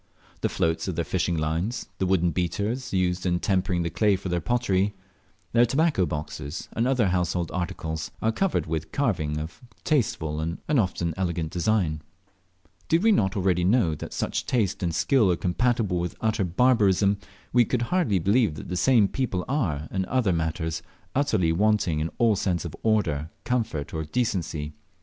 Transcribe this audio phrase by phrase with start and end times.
[0.41, 4.29] The floats of their fishing lines, the wooden beaters used in tempering the clay for
[4.29, 4.95] their pottery,
[5.53, 11.13] their tobacco boxes, and other household articles, are covered with carving of tasteful and often
[11.17, 12.01] elegant design.
[12.89, 17.19] Did we not already know that such taste and skill are compatible with utter barbarism,
[17.53, 20.81] we could hardly believe that the same people are, in other matters,
[21.13, 24.73] utterly wanting in all sense of order, comfort, or decency.